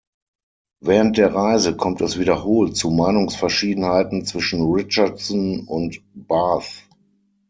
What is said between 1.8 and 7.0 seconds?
es wiederholt zu Meinungsverschiedenheiten zwischen Richardson und Barth.